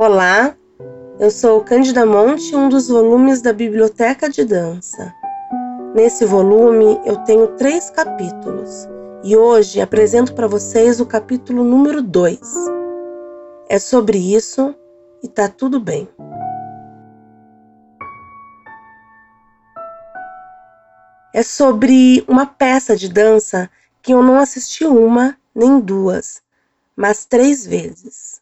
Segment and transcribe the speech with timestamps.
[0.00, 0.56] Olá,
[1.18, 5.12] eu sou Cândida Monte, um dos volumes da Biblioteca de Dança.
[5.92, 8.86] Nesse volume eu tenho três capítulos
[9.24, 12.38] e hoje apresento para vocês o capítulo número 2.
[13.68, 14.72] É sobre isso
[15.20, 16.08] e tá tudo bem.
[21.34, 23.68] É sobre uma peça de dança
[24.00, 26.40] que eu não assisti uma nem duas,
[26.94, 28.40] mas três vezes.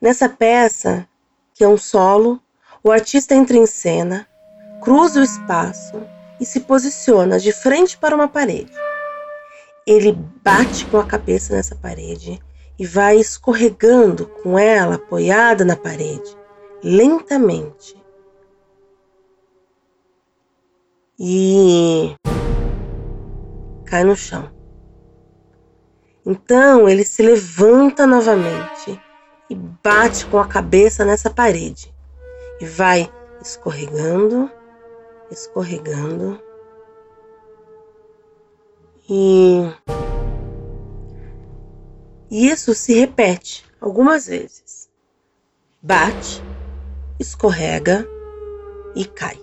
[0.00, 1.06] Nessa peça,
[1.52, 2.40] que é um solo,
[2.82, 4.26] o artista entra em cena,
[4.80, 6.02] cruza o espaço
[6.40, 8.72] e se posiciona de frente para uma parede.
[9.86, 12.40] Ele bate com a cabeça nessa parede
[12.78, 16.34] e vai escorregando com ela apoiada na parede,
[16.82, 17.94] lentamente.
[21.18, 22.16] E
[23.84, 24.50] cai no chão.
[26.24, 28.98] Então ele se levanta novamente
[29.50, 31.92] e bate com a cabeça nessa parede
[32.60, 34.50] e vai escorregando,
[35.30, 36.40] escorregando
[39.08, 39.68] e
[42.30, 44.88] isso se repete algumas vezes.
[45.82, 46.40] Bate,
[47.18, 48.06] escorrega
[48.94, 49.36] e cai.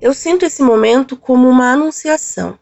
[0.00, 2.56] Eu sinto esse momento como uma anunciação.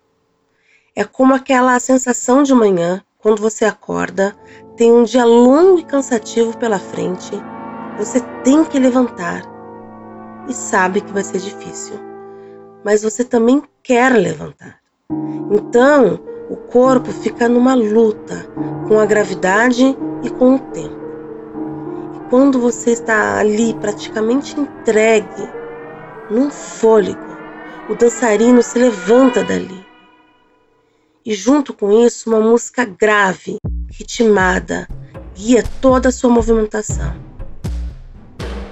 [0.96, 4.34] É como aquela sensação de manhã quando você acorda,
[4.76, 7.30] tem um dia longo e cansativo pela frente,
[7.98, 9.42] você tem que levantar
[10.48, 11.96] e sabe que vai ser difícil,
[12.82, 14.78] mas você também quer levantar.
[15.50, 18.46] Então, o corpo fica numa luta
[18.88, 21.00] com a gravidade e com o tempo.
[22.16, 25.48] E quando você está ali praticamente entregue,
[26.30, 27.20] num fôlego,
[27.88, 29.89] o dançarino se levanta dali
[31.30, 34.88] e, junto com isso, uma música grave, ritmada,
[35.32, 37.14] guia toda a sua movimentação.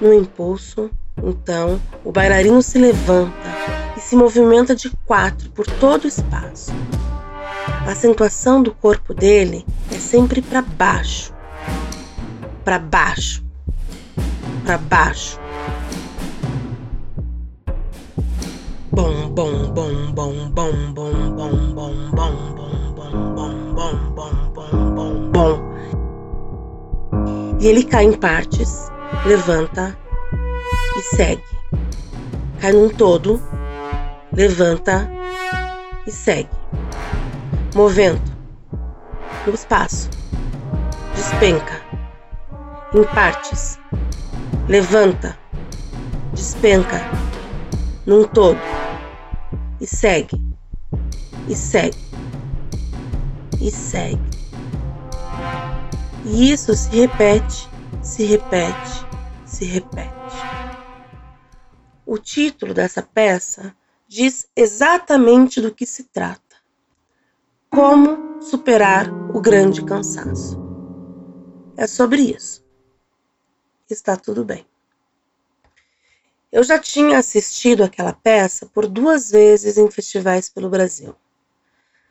[0.01, 0.91] No impulso,
[1.23, 3.49] então, o bailarino se levanta
[3.97, 6.73] e se movimenta de quatro por todo o espaço.
[7.87, 11.33] A acentuação do corpo dele é sempre para baixo,
[12.65, 13.45] para baixo,
[14.65, 15.39] para baixo.
[18.91, 21.13] Bom, bom, bom, bom, bom, bom,
[21.73, 21.95] bom,
[24.51, 25.55] bom, bom.
[27.61, 28.91] E ele cai em partes,
[29.25, 29.97] levanta
[30.97, 31.45] e segue.
[32.61, 33.41] Cai num todo,
[34.33, 35.09] levanta
[36.05, 36.51] e segue.
[37.77, 38.21] Movendo
[39.47, 40.11] no espaço,
[41.15, 41.81] despenca
[42.93, 43.79] em partes,
[44.67, 45.39] levanta,
[46.35, 47.01] despenca
[48.05, 48.78] num todo
[49.81, 50.41] e segue,
[51.49, 51.99] e segue,
[53.61, 54.39] e segue.
[56.25, 57.69] E isso se repete,
[58.03, 59.07] se repete,
[59.45, 60.13] se repete.
[62.05, 63.75] O título dessa peça
[64.07, 66.57] diz exatamente do que se trata:
[67.71, 70.59] Como superar o grande cansaço.
[71.77, 72.65] É sobre isso.
[73.89, 74.67] Está tudo bem.
[76.51, 81.15] Eu já tinha assistido aquela peça por duas vezes em festivais pelo Brasil.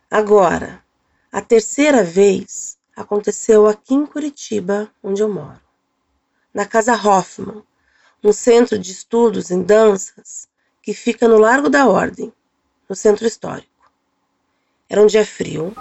[0.09, 0.83] Agora,
[1.31, 5.59] a terceira vez, aconteceu aqui em Curitiba, onde eu moro,
[6.53, 7.63] na Casa Hoffman,
[8.23, 10.47] um centro de estudos em danças
[10.81, 12.31] que fica no Largo da Ordem,
[12.87, 13.91] no centro histórico.
[14.89, 15.75] Era um dia frio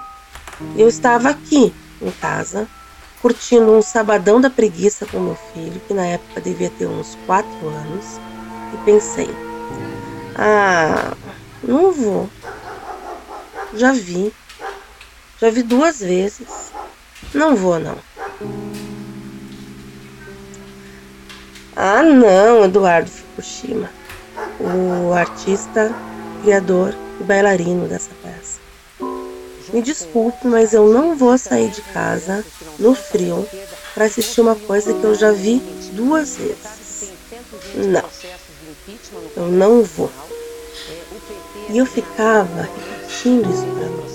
[0.74, 2.68] e eu estava aqui em casa,
[3.20, 7.68] curtindo um sabadão da preguiça com meu filho, que na época devia ter uns quatro
[7.68, 8.18] anos,
[8.76, 9.28] e pensei:
[10.36, 11.16] ah,
[11.62, 12.28] não vou.
[13.74, 14.32] Já vi.
[15.40, 16.72] Já vi duas vezes.
[17.34, 17.98] Não vou, não.
[21.74, 23.90] Ah, não, Eduardo Fukushima,
[24.58, 25.94] o artista,
[26.42, 28.60] criador e bailarino dessa peça.
[29.72, 32.44] Me desculpe, mas eu não vou sair de casa
[32.78, 33.46] no frio
[33.94, 35.58] para assistir uma coisa que eu já vi
[35.92, 36.85] duas vezes.
[37.74, 38.04] Não,
[39.36, 40.10] eu não vou.
[41.68, 44.06] E eu ficava repetindo isso para mim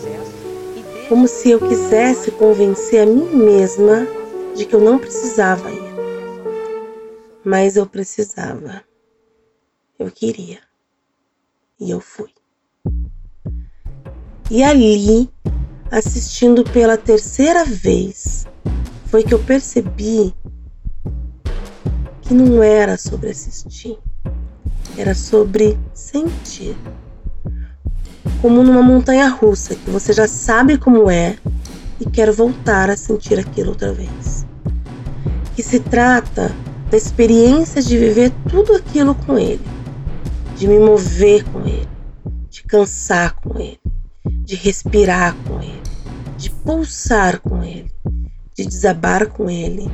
[1.11, 4.07] como se eu quisesse convencer a mim mesma
[4.55, 5.91] de que eu não precisava ir.
[7.43, 8.81] Mas eu precisava.
[9.99, 10.59] Eu queria.
[11.77, 12.29] E eu fui.
[14.49, 15.29] E ali,
[15.91, 18.45] assistindo pela terceira vez,
[19.07, 20.33] foi que eu percebi
[22.31, 23.97] que não era sobre assistir,
[24.97, 26.77] era sobre sentir
[28.41, 31.35] como numa montanha russa, que você já sabe como é
[31.99, 34.45] e quer voltar a sentir aquilo outra vez.
[35.53, 36.55] que se trata
[36.89, 39.65] da experiência de viver tudo aquilo com ele,
[40.55, 41.89] de me mover com ele,
[42.49, 43.81] de cansar com ele,
[44.25, 45.81] de respirar com ele,
[46.37, 47.91] de pulsar com ele,
[48.55, 49.91] de desabar com ele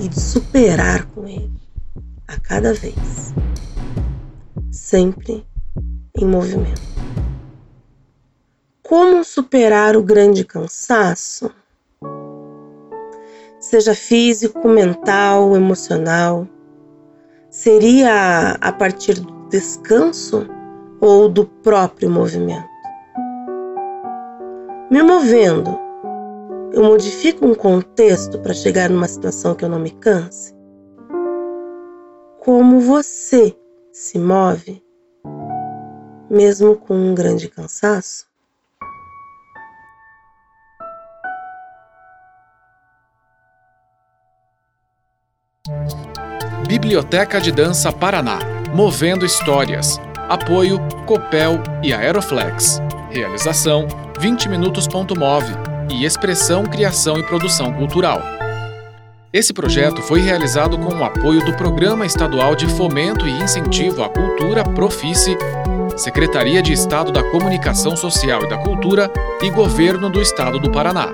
[0.00, 1.11] e de superar com
[2.32, 3.34] a cada vez.
[4.70, 5.46] Sempre
[6.16, 6.80] em movimento.
[8.82, 11.50] Como superar o grande cansaço?
[13.60, 16.46] Seja físico, mental, emocional,
[17.48, 20.46] seria a partir do descanso
[21.00, 22.68] ou do próprio movimento?
[24.90, 25.78] Me movendo,
[26.72, 30.61] eu modifico um contexto para chegar numa situação que eu não me canse?
[32.44, 33.56] Como você
[33.92, 34.82] se move,
[36.28, 38.26] mesmo com um grande cansaço?
[46.66, 48.40] Biblioteca de Dança Paraná,
[48.74, 50.00] movendo histórias.
[50.28, 52.80] Apoio Copel e Aeroflex.
[53.12, 53.86] Realização
[54.18, 55.52] 20 minutos.move
[55.92, 58.41] e Expressão, Criação e Produção Cultural.
[59.32, 64.08] Esse projeto foi realizado com o apoio do Programa Estadual de Fomento e Incentivo à
[64.10, 65.38] Cultura Profice,
[65.96, 69.10] Secretaria de Estado da Comunicação Social e da Cultura
[69.42, 71.10] e Governo do Estado do Paraná.